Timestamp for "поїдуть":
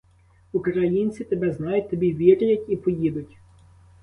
2.77-3.37